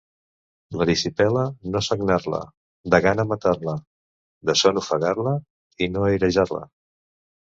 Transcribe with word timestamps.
L'erisipela, 0.77 1.41
no 1.73 1.81
sagnar-la, 1.87 2.39
de 2.95 3.01
gana 3.07 3.25
matar-la, 3.33 3.75
de 4.51 4.57
son 4.63 4.81
ofegar-la 4.83 5.35
i 5.87 5.91
no 5.97 6.09
airejar-la. 6.09 6.63